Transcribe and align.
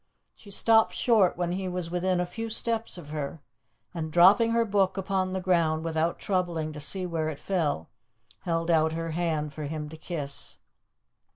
She 0.33 0.49
stopped 0.49 0.95
short 0.95 1.37
when 1.37 1.51
he 1.51 1.67
was 1.67 1.91
within 1.91 2.19
a 2.19 2.25
few 2.25 2.49
steps 2.49 2.97
of 2.97 3.09
her, 3.09 3.39
and, 3.93 4.11
dropping 4.11 4.49
her 4.49 4.65
book 4.65 4.97
upon 4.97 5.31
the 5.33 5.39
ground 5.39 5.83
without 5.85 6.17
troubling 6.17 6.73
to 6.73 6.79
see 6.79 7.05
where 7.05 7.29
it 7.29 7.37
fell, 7.37 7.87
held 8.39 8.71
out 8.71 8.93
her 8.93 9.11
hand 9.11 9.53
for 9.53 9.65
him 9.65 9.89
to 9.89 9.97
kiss. 9.97 10.57